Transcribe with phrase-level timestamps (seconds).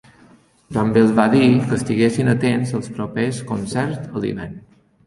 [0.77, 4.63] També els va dir que estiguessin atents als propers concerts a l'hivern.